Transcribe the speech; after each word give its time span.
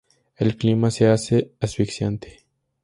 El 0.35 0.57
clima 0.57 0.89
se 0.89 1.05
hace 1.09 1.51
asfixiante. 1.59 2.47